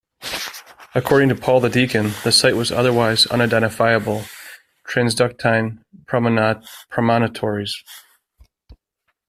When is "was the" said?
2.55-2.75